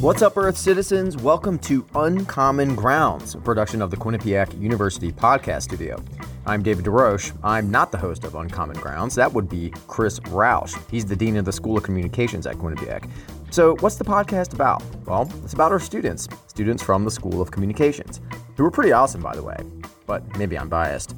[0.00, 1.18] What's up, Earth citizens?
[1.18, 6.02] Welcome to Uncommon Grounds, a production of the Quinnipiac University podcast studio.
[6.46, 7.36] I'm David DeRoche.
[7.44, 9.14] I'm not the host of Uncommon Grounds.
[9.14, 10.74] That would be Chris Roush.
[10.90, 13.10] He's the Dean of the School of Communications at Quinnipiac.
[13.50, 14.82] So, what's the podcast about?
[15.04, 18.22] Well, it's about our students, students from the School of Communications,
[18.56, 19.58] who are pretty awesome, by the way,
[20.06, 21.14] but maybe I'm biased.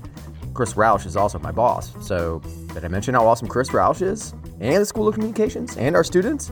[0.55, 2.43] Chris Roush is also my boss, so
[2.75, 4.35] did I mention how awesome Chris Roush is?
[4.59, 5.77] And the School of Communications?
[5.77, 6.51] And our students?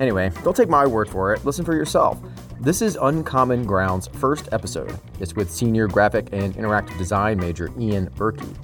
[0.00, 1.44] Anyway, don't take my word for it.
[1.44, 2.20] Listen for yourself.
[2.60, 4.98] This is Uncommon Ground's first episode.
[5.20, 8.54] It's with senior graphic and interactive design major Ian Berkey.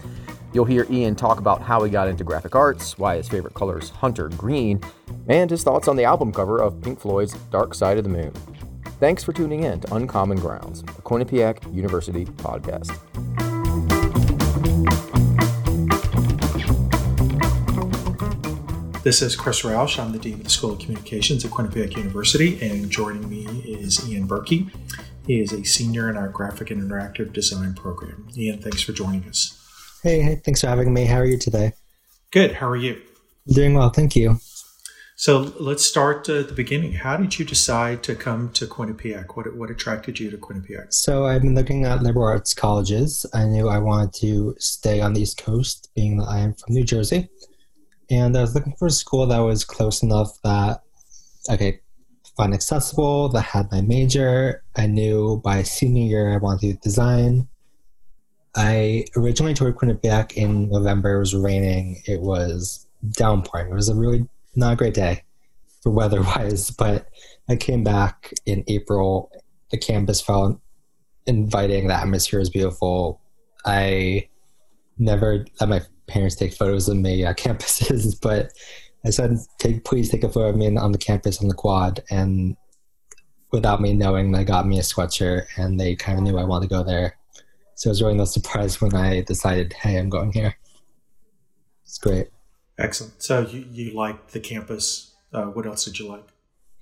[0.52, 3.78] You'll hear Ian talk about how he got into graphic arts, why his favorite color
[3.78, 4.80] is hunter green,
[5.28, 8.32] and his thoughts on the album cover of Pink Floyd's Dark Side of the Moon.
[8.98, 13.49] Thanks for tuning in to Uncommon Grounds, a Quinnipiac University podcast.
[19.02, 19.98] This is Chris Roush.
[19.98, 24.06] I'm the Dean of the School of Communications at Quinnipiac University, and joining me is
[24.06, 24.70] Ian Berkey.
[25.26, 28.28] He is a senior in our graphic and interactive design program.
[28.36, 29.58] Ian, thanks for joining us.
[30.02, 31.06] Hey, hey, thanks for having me.
[31.06, 31.72] How are you today?
[32.30, 32.56] Good.
[32.56, 33.00] How are you?
[33.46, 34.38] Doing well, thank you.
[35.16, 36.92] So let's start at the beginning.
[36.92, 39.34] How did you decide to come to Quinnipiac?
[39.34, 40.92] What, what attracted you to Quinnipiac?
[40.92, 43.24] So I've been looking at liberal arts colleges.
[43.32, 46.74] I knew I wanted to stay on the East Coast, being that I am from
[46.74, 47.30] New Jersey
[48.10, 50.82] and I was looking for a school that was close enough that
[51.48, 51.80] okay,
[52.36, 54.62] fun accessible, that had my major.
[54.76, 57.48] I knew by senior year I wanted to design.
[58.56, 61.16] I originally toured Quinnipiac in November.
[61.16, 62.02] It was raining.
[62.06, 63.70] It was downpouring.
[63.70, 65.22] It was a really not a great day
[65.82, 67.06] for weather wise, but
[67.48, 69.30] I came back in April.
[69.70, 70.60] The campus felt
[71.26, 71.86] inviting.
[71.86, 73.20] The atmosphere was beautiful.
[73.64, 74.28] I
[74.98, 75.80] never let my
[76.10, 78.52] parents take photos of me at campuses, but
[79.04, 82.02] I said, "Take please take a photo of me on the campus on the quad."
[82.10, 82.56] And
[83.52, 86.68] without me knowing, they got me a sweatshirt, and they kind of knew I wanted
[86.68, 87.16] to go there.
[87.76, 90.56] So it was really no surprise when I decided, "Hey, I'm going here."
[91.84, 92.28] It's great.
[92.78, 93.22] Excellent.
[93.22, 95.14] So you you liked the campus.
[95.32, 96.26] Uh, what else did you like?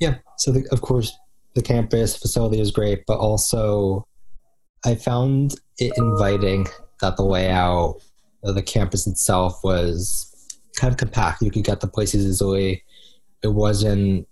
[0.00, 0.16] Yeah.
[0.38, 1.16] So the, of course,
[1.54, 4.06] the campus facility is great, but also
[4.84, 6.66] I found it inviting
[7.00, 8.00] that the layout
[8.44, 10.28] Uh, the campus itself was
[10.76, 11.42] kind of compact.
[11.42, 12.84] You could get the places easily.
[13.42, 14.28] It wasn't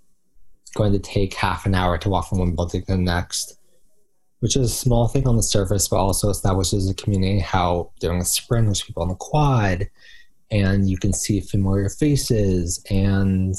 [0.75, 3.59] going to take half an hour to walk from one building to the next,
[4.41, 7.41] which is a small thing on the surface, but also establishes a community.
[7.41, 9.89] How during the spring there's people on the quad,
[10.51, 12.85] and you can see familiar faces.
[12.91, 13.55] And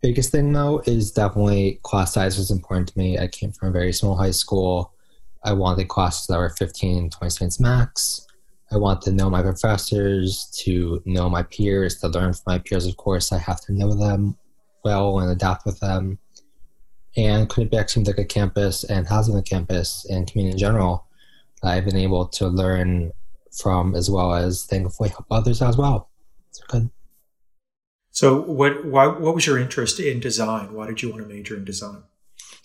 [0.00, 3.18] biggest thing though is definitely class size was important to me.
[3.18, 4.92] I came from a very small high school.
[5.44, 8.26] I wanted classes that were 15, 20 students max.
[8.72, 12.86] I want to know my professors, to know my peers, to learn from my peers.
[12.86, 14.36] Of course, I have to know them
[14.84, 16.18] well and adapt with them.
[17.16, 21.06] And seems like a campus and housing a campus and community in general
[21.62, 23.12] that I've been able to learn
[23.58, 26.08] from as well as thankfully help others as well.
[26.48, 26.88] It's good.
[28.10, 30.72] So, what why, what was your interest in design?
[30.72, 32.02] Why did you want to major in design?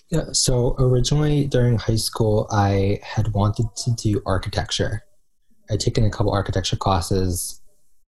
[0.10, 5.04] Yeah, so originally during high school, I had wanted to do architecture.
[5.70, 7.62] I'd taken a couple architecture classes,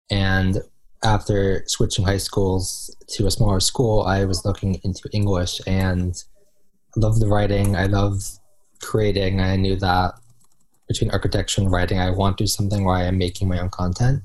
[0.09, 0.61] and
[1.03, 6.15] after switching high schools to a smaller school, I was looking into English and
[6.95, 7.75] I loved the writing.
[7.75, 8.23] I loved
[8.81, 9.41] creating.
[9.41, 10.13] I knew that
[10.87, 13.69] between architecture and writing, I want to do something where I am making my own
[13.69, 14.23] content.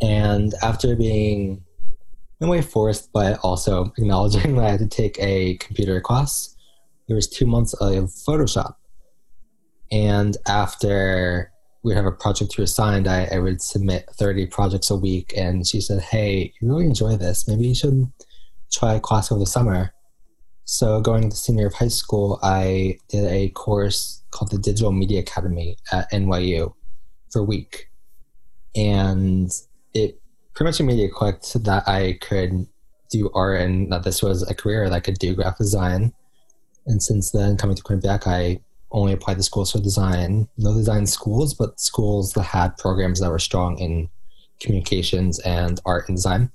[0.00, 1.62] And after being
[2.40, 6.56] in a way forced, but also acknowledging that I had to take a computer class,
[7.08, 8.76] there was two months of Photoshop.
[9.90, 11.51] And after
[11.82, 15.32] we have a project to assigned, I, I would submit 30 projects a week.
[15.36, 17.48] And she said, Hey, you really enjoy this.
[17.48, 18.10] Maybe you should
[18.70, 19.92] try a class over the summer.
[20.64, 25.20] So, going to senior of high school, I did a course called the Digital Media
[25.20, 26.72] Academy at NYU
[27.30, 27.90] for a week.
[28.76, 29.50] And
[29.92, 30.20] it
[30.54, 32.66] pretty much made it click that I could
[33.10, 36.12] do art and that this was a career that I could do graphic design.
[36.86, 38.60] And since then, coming to Quinnipiac, I
[38.92, 40.48] only applied to schools for design.
[40.56, 44.08] No design schools, but schools that had programs that were strong in
[44.60, 46.50] communications and art and design.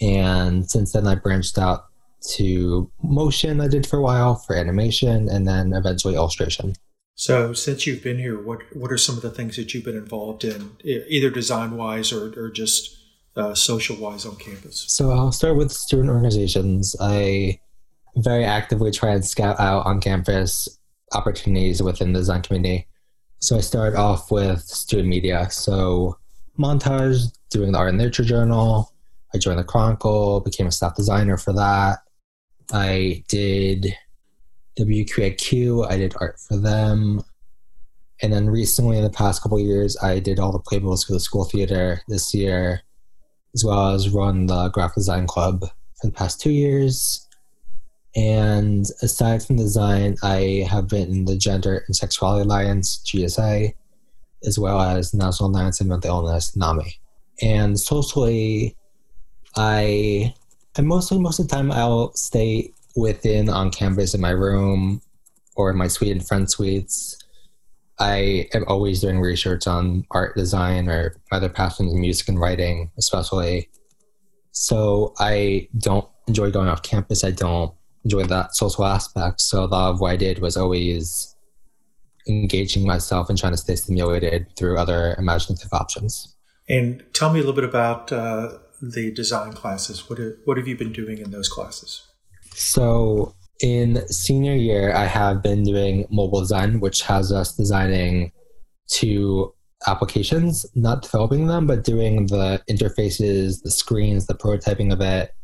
[0.00, 1.86] And since then, I branched out
[2.34, 3.60] to motion.
[3.60, 6.74] I did for a while for animation, and then eventually illustration.
[7.16, 9.96] So, since you've been here, what what are some of the things that you've been
[9.96, 12.96] involved in, either design wise or, or just
[13.36, 14.84] uh, social wise on campus?
[14.88, 16.96] So, I'll start with student organizations.
[17.00, 17.60] I
[18.16, 20.68] very actively try and scout out on campus
[21.12, 22.86] opportunities within the design community.
[23.40, 25.48] So I started off with student media.
[25.50, 26.18] So
[26.58, 28.92] montage, doing the art and literature journal.
[29.34, 31.98] I joined the Chronicle, became a staff designer for that.
[32.72, 33.94] I did
[34.78, 37.22] WQAQ, I did art for them.
[38.22, 41.20] And then recently, in the past couple years, I did all the playbills for the
[41.20, 42.82] school theater this year,
[43.54, 47.23] as well as run the graphic design club for the past two years.
[48.16, 53.74] And aside from design, I have been in the Gender and Sexuality Alliance, GSA,
[54.46, 57.00] as well as National Alliance of Mental Illness, NAMI.
[57.42, 58.76] And socially,
[59.56, 60.32] I,
[60.76, 65.02] I mostly, most of the time, I'll stay within on campus in my room
[65.56, 67.18] or in my suite and friend suites.
[67.98, 73.68] I am always doing research on art design or other passions music and writing, especially.
[74.52, 77.24] So I don't enjoy going off campus.
[77.24, 77.72] I don't
[78.04, 79.40] enjoy that social aspect.
[79.40, 81.34] So a lot of what I did was always
[82.28, 86.34] engaging myself and trying to stay stimulated through other imaginative options.
[86.68, 90.08] And tell me a little bit about uh, the design classes.
[90.08, 92.06] What, are, what have you been doing in those classes?
[92.54, 98.32] So in senior year, I have been doing mobile design, which has us designing
[98.88, 99.52] two
[99.86, 105.34] applications, not developing them, but doing the interfaces, the screens, the prototyping of it.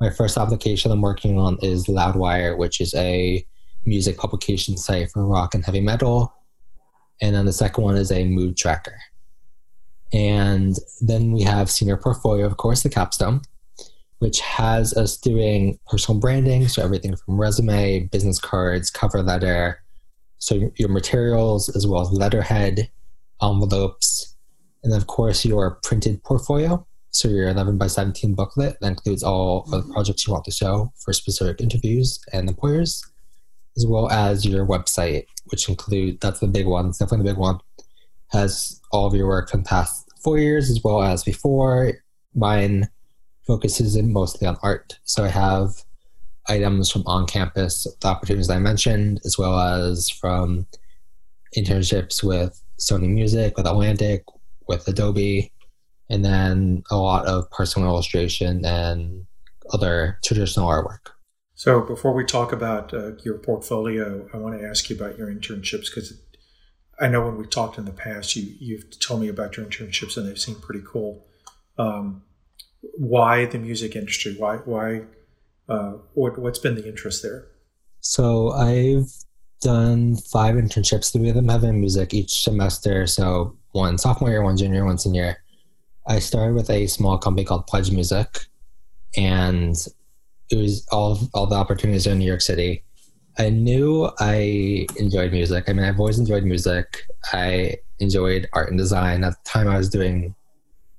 [0.00, 3.44] My first application I'm working on is Loudwire, which is a
[3.86, 6.34] music publication site for rock and heavy metal.
[7.22, 8.98] And then the second one is a mood tracker.
[10.12, 13.40] And then we have senior portfolio, of course, the capstone,
[14.18, 16.68] which has us doing personal branding.
[16.68, 19.82] So everything from resume, business cards, cover letter.
[20.38, 22.90] So your materials, as well as letterhead,
[23.42, 24.36] envelopes,
[24.84, 26.86] and of course your printed portfolio.
[27.16, 30.50] So your 11 by 17 booklet that includes all of the projects you want to
[30.50, 33.02] show for specific interviews and employers,
[33.74, 37.40] as well as your website, which include that's the big one, it's definitely the big
[37.40, 37.58] one,
[38.32, 41.94] has all of your work from past four years as well as before.
[42.34, 42.86] Mine
[43.46, 44.98] focuses in mostly on art.
[45.04, 45.70] So I have
[46.50, 50.66] items from on campus, the opportunities I mentioned, as well as from
[51.56, 54.22] internships with Sony Music, with Atlantic,
[54.68, 55.50] with Adobe,
[56.08, 59.26] and then a lot of personal illustration and
[59.72, 61.12] other traditional artwork.
[61.54, 65.28] So before we talk about uh, your portfolio, I want to ask you about your
[65.28, 66.20] internships because
[67.00, 70.16] I know when we talked in the past, you you've told me about your internships
[70.16, 71.26] and they've seemed pretty cool.
[71.78, 72.22] Um,
[72.94, 74.34] why the music industry?
[74.38, 75.02] Why why
[75.68, 77.46] uh, what what's been the interest there?
[78.00, 79.10] So I've
[79.60, 81.12] done five internships.
[81.12, 83.06] Three of them have been music each semester.
[83.06, 85.38] So one sophomore year, one junior, one senior.
[86.06, 88.46] I started with a small company called Pledge Music,
[89.16, 89.74] and
[90.50, 92.84] it was all all the opportunities in New York City.
[93.38, 95.68] I knew I enjoyed music.
[95.68, 97.02] I mean, I've always enjoyed music.
[97.32, 99.24] I enjoyed art and design.
[99.24, 100.34] At the time, I was doing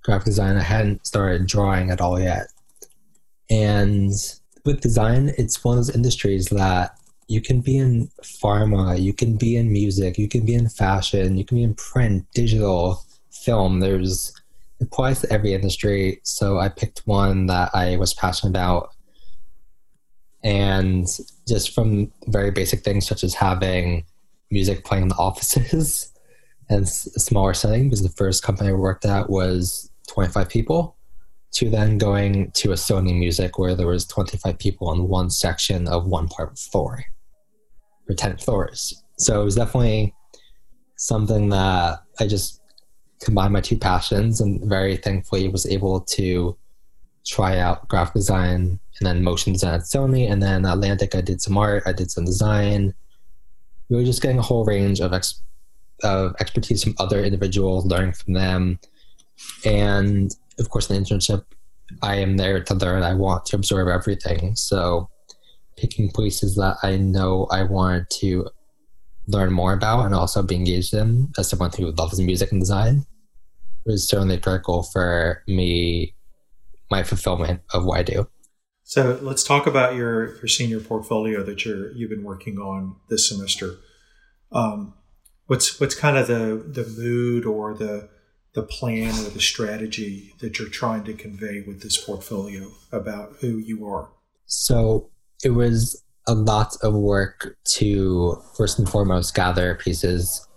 [0.04, 0.58] graphic design.
[0.58, 2.48] I hadn't started drawing at all yet.
[3.50, 4.12] And
[4.66, 9.36] with design, it's one of those industries that you can be in pharma, you can
[9.36, 13.80] be in music, you can be in fashion, you can be in print, digital, film.
[13.80, 14.34] There's
[14.82, 16.20] applies to every industry.
[16.24, 18.90] So I picked one that I was passionate about.
[20.44, 21.08] And
[21.48, 24.06] just from very basic things such as having
[24.52, 26.14] music playing in the offices
[26.70, 30.98] and a smaller setting, because the first company I worked at was 25 people
[31.54, 35.88] to then going to a Sony Music where there was 25 people on one section
[35.88, 37.04] of one part of floor
[38.06, 39.04] for 10 floors.
[39.18, 40.14] So it was definitely
[40.98, 42.57] something that I just
[43.22, 46.58] combined my two passions and very thankfully was able to
[47.26, 50.30] try out graphic design and then motion design at Sony.
[50.32, 52.94] And then Atlantic, I did some art, I did some design.
[53.90, 55.42] We were just getting a whole range of, ex-
[56.04, 58.80] of expertise from other individuals, learning from them,
[59.66, 61.46] and of course, the internship,
[62.02, 63.04] I am there to learn.
[63.04, 64.56] I want to absorb everything.
[64.56, 65.10] So,
[65.78, 68.48] picking places that I know I want to
[69.28, 73.06] learn more about and also be engaged in as someone who loves music and design
[73.86, 76.14] was certainly critical for me,
[76.92, 78.28] my fulfillment of what I do.
[78.84, 83.28] So let's talk about your, your senior portfolio that you're you've been working on this
[83.28, 83.76] semester.
[84.52, 84.94] Um,
[85.48, 88.10] what's what's kind of the the mood or the
[88.54, 93.58] the plan or the strategy that you're trying to convey with this portfolio about who
[93.58, 94.10] you are?
[94.46, 95.10] So
[95.44, 100.48] it was a lot of work to first and foremost gather pieces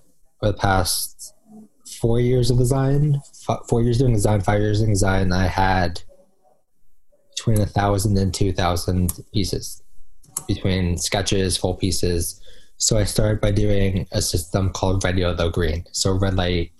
[0.40, 1.34] for the past
[2.00, 3.20] four years of design,
[3.68, 5.32] four years doing design, five years doing design.
[5.32, 6.02] I had
[7.36, 9.82] between a thousand and two thousand pieces
[10.46, 12.40] between sketches, full pieces.
[12.76, 15.84] So I started by doing a system called red, yellow, green.
[15.92, 16.72] So red light,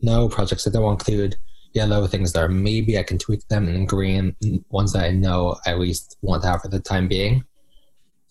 [0.00, 1.36] no projects that don't include
[1.72, 4.36] yellow things that are maybe I can tweak them and green
[4.68, 7.44] ones that I know I at least want to have for the time being.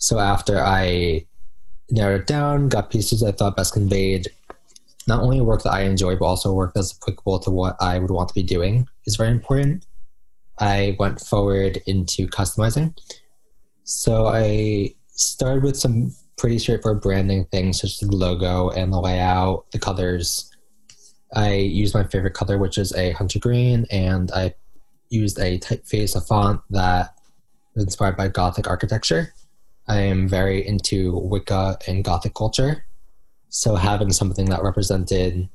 [0.01, 1.27] So after I
[1.91, 4.27] narrowed it down, got pieces I thought best conveyed
[5.07, 8.09] not only work that I enjoy, but also work that's applicable to what I would
[8.09, 9.85] want to be doing is very important.
[10.57, 12.97] I went forward into customizing.
[13.83, 18.99] So I started with some pretty straightforward branding things such as the logo and the
[18.99, 20.49] layout, the colors.
[21.35, 24.55] I used my favorite color, which is a hunter green, and I
[25.09, 27.13] used a typeface, a font that
[27.75, 29.33] was inspired by Gothic architecture.
[29.87, 32.85] I am very into Wicca and Gothic culture.
[33.49, 35.49] So having something that represented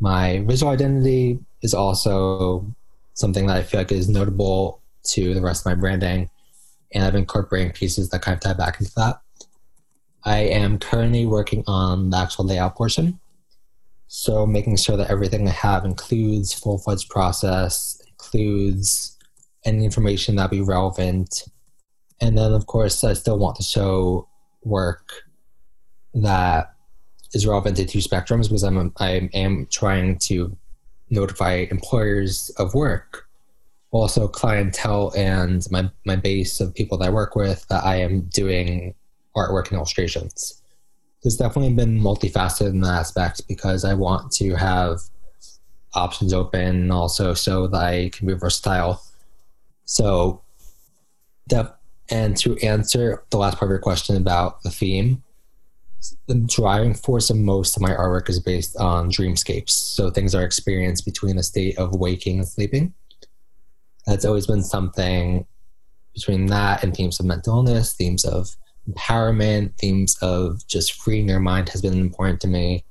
[0.00, 2.66] my visual identity is also
[3.14, 6.28] something that I feel like is notable to the rest of my branding.
[6.92, 9.20] And I've been incorporating pieces that kind of tie back into that.
[10.24, 13.18] I am currently working on the actual layout portion.
[14.08, 19.16] So making sure that everything I have includes full fledged process, includes
[19.64, 21.44] any information that be relevant.
[22.22, 24.28] And then of course I still want to show
[24.62, 25.12] work
[26.14, 26.72] that
[27.34, 30.56] is relevant to two spectrums because I'm I am trying to
[31.10, 33.26] notify employers of work,
[33.90, 38.20] also clientele and my my base of people that I work with that I am
[38.32, 38.94] doing
[39.36, 40.62] artwork and illustrations.
[41.22, 45.00] There's definitely been multifaceted in that aspect because I want to have
[45.94, 49.02] options open also so that I can be versatile.
[49.84, 50.42] So,
[51.48, 51.78] that
[52.10, 55.22] and to answer the last part of your question about the theme,
[56.26, 59.70] the driving force of most of my artwork is based on dreamscapes.
[59.70, 62.92] So things are experienced between a state of waking and sleeping.
[64.06, 65.46] That's always been something
[66.14, 68.56] between that and themes of mental illness, themes of
[68.90, 72.84] empowerment, themes of just freeing your mind has been important to me.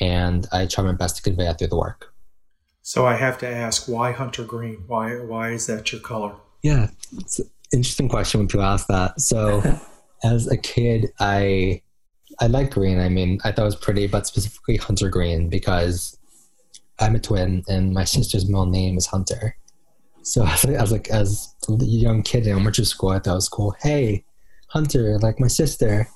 [0.00, 2.12] And I try my best to convey that through the work.
[2.82, 4.84] So I have to ask, why hunter green?
[4.86, 6.34] Why why is that your color?
[6.62, 6.88] Yeah,
[7.72, 9.20] interesting question when people ask that.
[9.20, 9.62] So
[10.24, 11.82] as a kid, I
[12.40, 12.98] I like green.
[12.98, 16.18] I mean, I thought it was pretty, but specifically hunter green because
[16.98, 19.56] I'm a twin and my sister's middle name is Hunter.
[20.22, 23.48] So as, as like as a young kid in elementary school, I thought it was
[23.48, 23.74] cool.
[23.80, 24.24] Hey,
[24.68, 26.08] Hunter, like my sister.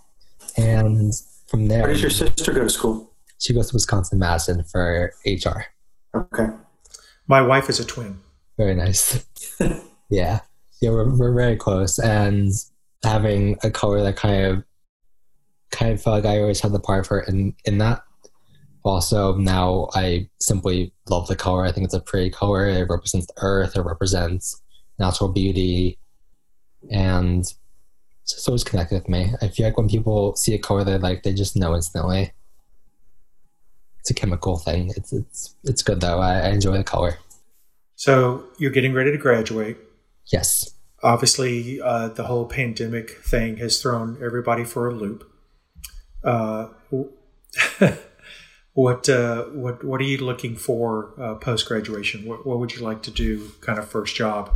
[0.56, 1.12] And
[1.48, 3.12] from there, where does your sister go to school?
[3.38, 5.66] She goes to Wisconsin Madison for HR.
[6.14, 6.48] Okay.
[7.26, 8.20] My wife is a twin.
[8.56, 9.26] Very nice.
[10.08, 10.40] yeah,
[10.80, 12.52] yeah, we're we're very close, and
[13.02, 14.64] having a color that kind of
[15.70, 18.02] kind of felt like I always had the part for in in that.
[18.84, 21.64] Also, now I simply love the color.
[21.64, 22.68] I think it's a pretty color.
[22.68, 23.76] It represents the earth.
[23.76, 24.62] It represents
[24.98, 25.98] natural beauty,
[26.90, 27.44] and
[28.22, 29.32] it's always connected with me.
[29.40, 32.32] I feel like when people see a color they like, they just know instantly.
[34.00, 34.92] It's a chemical thing.
[34.96, 36.20] It's it's it's good though.
[36.20, 37.18] I, I enjoy the color.
[37.96, 39.78] So you're getting ready to graduate.
[40.32, 40.70] Yes.
[41.02, 45.30] Obviously, uh, the whole pandemic thing has thrown everybody for a loop.
[46.24, 46.68] Uh,
[48.72, 52.24] what uh, what what are you looking for uh, post graduation?
[52.24, 53.52] What, what would you like to do?
[53.60, 54.54] Kind of first job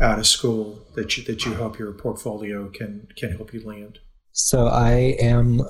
[0.00, 3.98] out of school that you that you hope your portfolio can can help you land.
[4.32, 5.62] So I am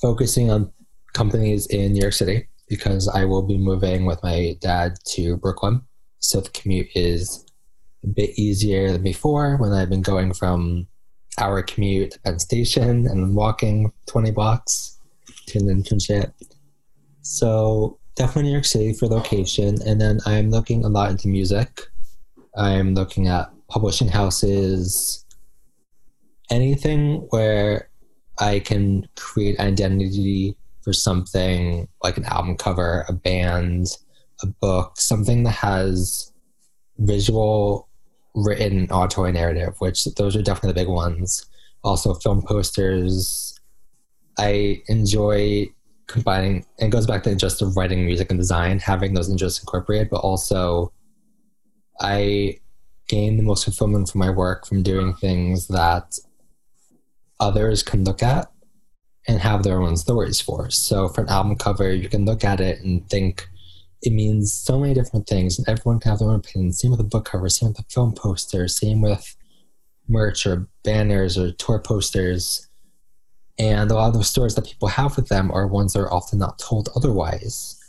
[0.00, 0.72] focusing on
[1.12, 5.82] companies in New York City because I will be moving with my dad to Brooklyn.
[6.18, 7.45] So the commute is
[8.06, 10.86] a bit easier than before when I've been going from
[11.38, 14.98] hour commute to Penn Station and walking 20 blocks
[15.48, 16.32] to an internship.
[17.22, 19.78] So definitely New York City for location.
[19.86, 21.82] And then I'm looking a lot into music.
[22.56, 25.24] I'm looking at publishing houses,
[26.50, 27.90] anything where
[28.38, 33.88] I can create identity for something like an album cover, a band,
[34.42, 36.32] a book, something that has
[36.98, 37.85] visual
[38.36, 41.46] written auditory narrative, which those are definitely the big ones.
[41.82, 43.58] Also, film posters.
[44.38, 45.68] I enjoy
[46.06, 50.18] combining, it goes back to just writing music and design, having those interests incorporated, but
[50.18, 50.92] also
[52.00, 52.58] I
[53.08, 56.18] gain the most fulfillment from my work from doing things that
[57.40, 58.50] others can look at
[59.26, 60.70] and have their own stories for.
[60.70, 63.48] So, for an album cover, you can look at it and think,
[64.06, 66.72] it means so many different things, and everyone can have their own opinion.
[66.72, 69.34] Same with the book cover, same with the film poster, same with
[70.06, 72.68] merch or banners or tour posters.
[73.58, 76.14] And a lot of the stories that people have with them are ones that are
[76.14, 77.80] often not told otherwise.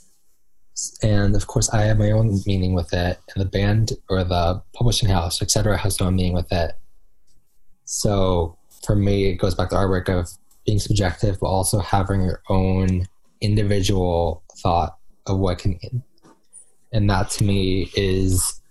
[1.04, 4.64] And of course, I have my own meaning with it, and the band or the
[4.74, 6.72] publishing house, etc., has their own meaning with it.
[7.86, 10.32] So for me, it goes back to artwork of
[10.66, 13.08] being subjective, but also having your own
[13.40, 14.98] individual thought
[15.28, 15.78] of what can.
[16.92, 18.62] And that to me is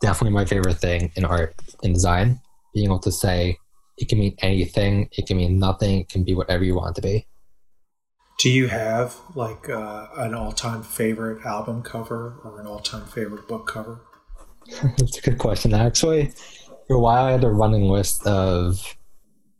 [0.00, 2.40] definitely my favorite thing in art and design.
[2.72, 3.58] Being able to say,
[3.98, 5.08] It can mean anything.
[5.12, 6.00] It can mean nothing.
[6.00, 7.26] It can be whatever you want it to be.
[8.38, 13.66] Do you have like uh, an all-time favorite album cover or an all-time favorite book
[13.66, 14.00] cover?
[14.98, 15.72] That's a good question.
[15.72, 16.32] Actually,
[16.86, 18.96] for a while, I had a running list of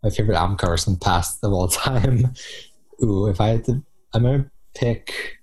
[0.02, 2.34] my favorite album covers from the past of all time.
[3.02, 5.38] Ooh, if I had to, I'm gonna pick.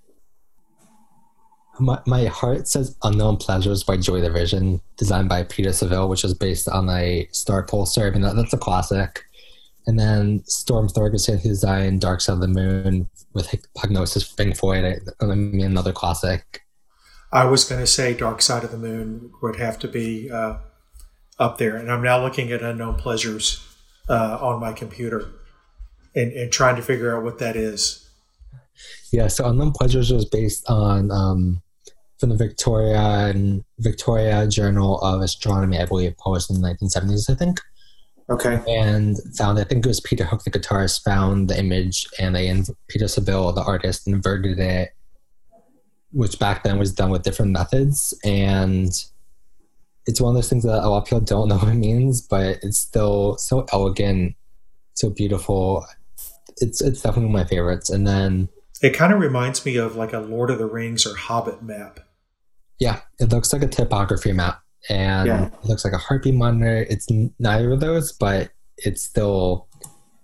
[1.81, 6.35] My, my heart says Unknown Pleasures by Joy Division, designed by Peter Saville, which is
[6.35, 8.07] based on a Star Pulsar.
[8.07, 9.25] I mean, that, that's a classic.
[9.88, 15.01] And then Storm Thorgerson, who designed Dark Side of the Moon with Hipgnosis Pink Floyd.
[15.19, 16.61] I mean, another classic.
[17.33, 20.57] I was going to say Dark Side of the Moon would have to be uh,
[21.39, 21.77] up there.
[21.77, 23.65] And I'm now looking at Unknown Pleasures
[24.07, 25.31] uh, on my computer
[26.13, 28.07] and, and trying to figure out what that is.
[29.11, 31.61] Yeah, so Unknown Pleasures was based on um,
[32.21, 37.35] from the Victoria and Victoria Journal of Astronomy, I believe, published in the 1970s, I
[37.35, 37.59] think.
[38.29, 38.61] Okay.
[38.69, 42.47] And found, I think it was Peter Hook, the guitarist, found the image, and they
[42.47, 44.91] and Peter Saville, the artist, inverted it,
[46.11, 48.91] which back then was done with different methods, and
[50.05, 52.21] it's one of those things that a lot of people don't know what it means,
[52.21, 54.35] but it's still so elegant,
[54.93, 55.85] so beautiful.
[56.57, 57.89] It's it's definitely one of my favorites.
[57.89, 58.47] And then
[58.81, 61.99] it kind of reminds me of like a Lord of the Rings or Hobbit map.
[62.81, 64.59] Yeah, it looks like a typography map,
[64.89, 65.45] and Yeah.
[65.47, 66.88] it looks like a heartbeat monitor.
[66.89, 67.07] It's
[67.38, 69.67] neither of those, but it's still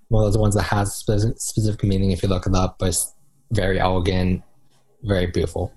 [0.10, 2.78] one of those ones that has specific, specific meaning if you look it up.
[2.80, 3.14] But it's
[3.52, 4.42] very elegant,
[5.04, 5.72] very beautiful.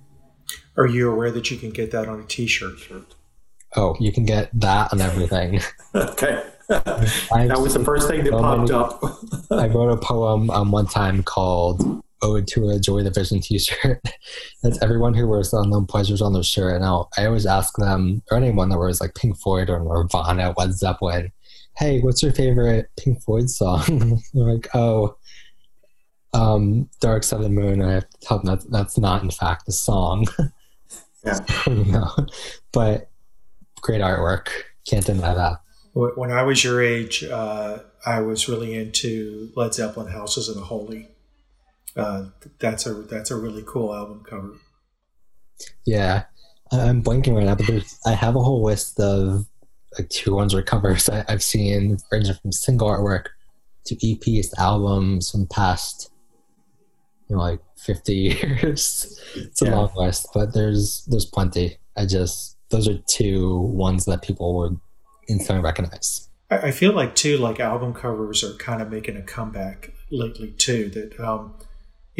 [0.78, 2.78] Are you aware that you can get that on a T-shirt?
[3.76, 5.60] Oh, you can get that on everything.
[5.94, 6.42] Okay.
[6.68, 9.02] That was the first thing that so popped many- up.
[9.50, 11.82] I wrote a poem um, one time called
[12.22, 14.00] "Ode to a Joy Division T-shirt."
[14.62, 16.76] That's everyone who wears the unknown pleasures on their shirt.
[16.76, 20.54] And I'll, I always ask them, or anyone that wears like Pink Floyd or Nirvana,
[20.56, 21.32] Led Zeppelin,
[21.76, 25.16] "Hey, what's your favorite Pink Floyd song?" They're like, "Oh,
[26.32, 29.22] um, Dark Side of the Moon." And I have to tell them that that's not,
[29.22, 30.26] in fact, the song.
[31.22, 31.38] Yeah.
[31.66, 32.08] you know,
[32.72, 33.10] but
[33.82, 34.48] great artwork.
[34.86, 35.58] Can't deny that.
[35.92, 40.62] When I was your age, uh, I was really into Led Zeppelin "Houses of the
[40.62, 41.08] Holy."
[41.96, 42.26] Uh,
[42.58, 44.54] that's a that's a really cool album cover.
[45.86, 46.24] Yeah,
[46.72, 49.46] I'm blanking right now, but there's I have a whole list of
[49.98, 53.26] like two ones or covers I, I've seen ranging from single artwork
[53.86, 56.10] to EPs to albums from past,
[57.28, 59.20] you know, like 50 years.
[59.34, 59.74] It's a Yeah.
[59.76, 61.78] long list, but there's there's plenty.
[61.96, 64.78] I just those are two ones that people would
[65.28, 66.28] instantly recognize.
[66.50, 70.52] I, I feel like too, like album covers are kind of making a comeback lately
[70.52, 70.88] too.
[70.90, 71.54] That um,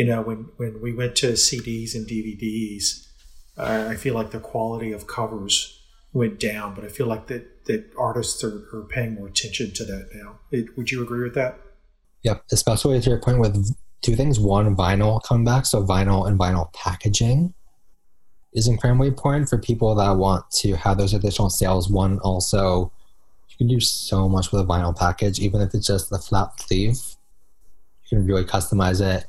[0.01, 3.07] you know, when when we went to CDs and DVDs,
[3.59, 5.79] uh, I feel like the quality of covers
[6.15, 9.85] went down, but I feel like that that artists are, are paying more attention to
[9.85, 10.39] that now.
[10.51, 11.59] It, would you agree with that?
[12.23, 14.41] Yep, especially to your point with two things.
[14.41, 17.53] One, vinyl coming back, so vinyl and vinyl packaging
[18.55, 21.91] is incredibly important for people that want to have those additional sales.
[21.91, 22.91] One, also,
[23.51, 26.59] you can do so much with a vinyl package, even if it's just the flat
[26.59, 26.97] sleeve.
[28.05, 29.27] You can really customize it.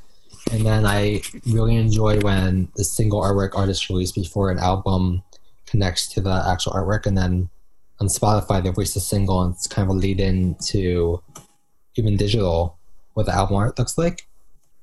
[0.52, 5.24] And then I really enjoy when the single artwork artist release before an album
[5.66, 7.50] connects to the actual artwork, and then
[8.02, 11.24] on Spotify they release a single, and it's kind of a lead in to
[11.96, 12.78] even digital
[13.14, 14.28] what the album art looks like.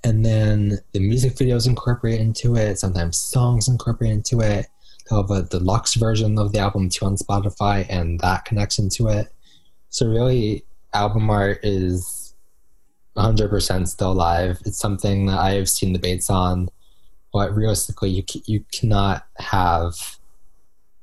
[0.04, 4.68] And then the music videos incorporate into it, sometimes songs incorporate into it.
[5.08, 9.08] They'll have a deluxe version of the album too on Spotify, and that connects into
[9.08, 9.28] it.
[9.90, 12.17] So, really, album art is
[13.18, 14.60] 100% still alive.
[14.64, 16.68] It's something that I have seen debates on,
[17.32, 20.18] but realistically, you, you cannot have,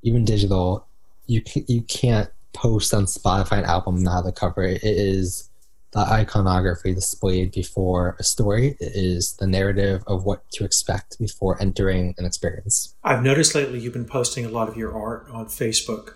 [0.01, 0.87] even digital,
[1.27, 4.63] you, you can't post on Spotify an album and have the cover.
[4.63, 5.49] It is
[5.91, 11.61] the iconography displayed before a story It is the narrative of what to expect before
[11.61, 12.95] entering an experience.
[13.01, 16.15] I've noticed lately you've been posting a lot of your art on Facebook.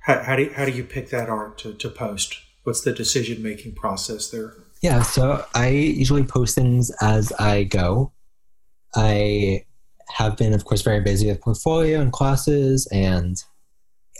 [0.00, 2.36] How, how do you, how do you pick that art to, to post?
[2.64, 4.54] What's the decision making process there?
[4.84, 8.12] Yeah, so I usually post things as I go.
[8.94, 9.64] I
[10.10, 13.42] have been, of course, very busy with portfolio and classes and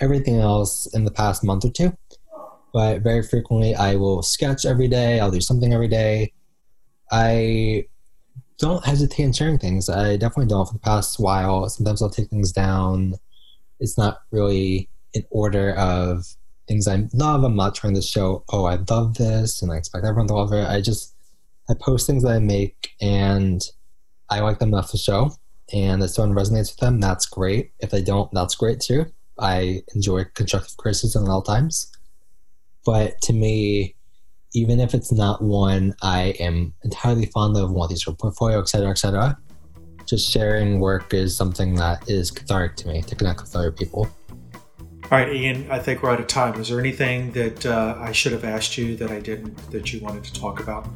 [0.01, 1.95] everything else in the past month or two.
[2.73, 5.21] But very frequently, I will sketch every day.
[5.21, 6.33] I'll do something every day.
[7.13, 7.85] I
[8.59, 9.91] don't hesitate in sharing things.
[9.91, 11.69] I definitely don't for the past while.
[11.69, 13.17] Sometimes I'll take things down.
[13.81, 16.25] It's not really in order of
[16.67, 17.45] things I love.
[17.45, 20.53] I'm not trying to show, oh, I love this and I expect everyone to love
[20.53, 20.67] it.
[20.67, 21.15] I just
[21.69, 23.63] I post things that I make and
[24.31, 25.33] I like them enough to show.
[25.73, 27.73] And if someone resonates with them, that's great.
[27.81, 29.07] If they don't, that's great too.
[29.39, 31.91] I enjoy constructive criticism at all times.
[32.85, 33.95] But to me,
[34.53, 38.69] even if it's not one I am entirely fond of, want these for portfolio, et
[38.69, 39.39] cetera, et cetera,
[40.07, 44.09] just sharing work is something that is cathartic to me to connect with other people.
[45.05, 46.59] All right, Ian, I think we're out of time.
[46.59, 50.01] Is there anything that uh, I should have asked you that I didn't that you
[50.01, 50.89] wanted to talk about?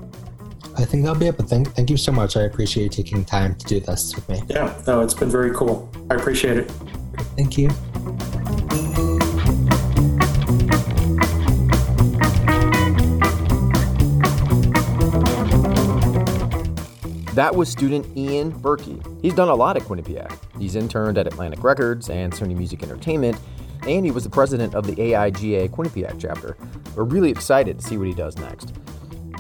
[0.79, 2.37] I think that'll be it, but thank, thank you so much.
[2.37, 4.43] I appreciate you taking time to do this with me.
[4.49, 5.91] Yeah, no, it's been very cool.
[6.11, 6.71] I appreciate it.
[7.37, 7.69] Thank you.
[17.35, 19.23] That was student Ian Berkey.
[19.23, 20.37] He's done a lot at Quinnipiac.
[20.59, 23.39] He's interned at Atlantic Records and Sony Music Entertainment,
[23.89, 26.57] and he was the president of the AIGA Quinnipiac chapter.
[26.95, 28.75] We're really excited to see what he does next.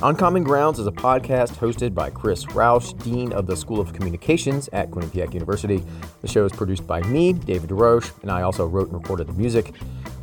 [0.03, 4.69] Uncommon Grounds is a podcast hosted by Chris Roush, Dean of the School of Communications
[4.73, 5.83] at Quinnipiac University.
[6.23, 9.33] The show is produced by me, David DeRoche, and I also wrote and recorded the
[9.33, 9.75] music.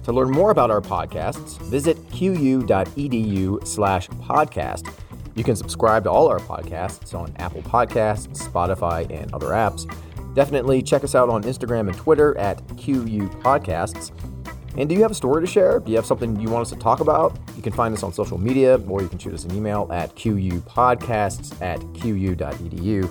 [0.06, 4.94] To learn more about our podcasts, visit qu.edu slash podcast.
[5.36, 9.92] You can subscribe to all our podcasts on Apple Podcasts, Spotify, and other apps.
[10.36, 14.12] Definitely check us out on Instagram and Twitter at QU Podcasts.
[14.78, 15.80] And do you have a story to share?
[15.80, 17.39] Do you have something you want us to talk about?
[17.56, 20.13] You can find us on social media, or you can shoot us an email at
[20.15, 23.10] qupodcasts at qu.edu.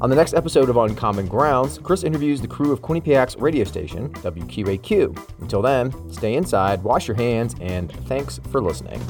[0.00, 4.10] On the next episode of Uncommon Grounds, Chris interviews the crew of Quinnipiac's radio station,
[4.14, 5.16] WQAQ.
[5.40, 9.00] Until then, stay inside, wash your hands, and thanks for listening.